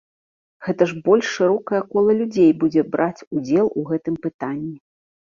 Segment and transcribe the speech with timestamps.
[0.67, 4.73] Гэта ж больш шырокае кола людзей будзе браць удзел у гэтым пытанні.